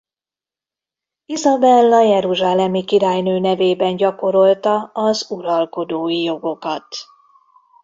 Izabella 1.25 2.01
jeruzsálemi 2.01 2.83
királynő 2.85 3.39
nevében 3.39 3.95
gyakorolta 3.95 4.89
az 4.93 5.31
uralkodói 5.31 6.23
jogokat. 6.23 6.87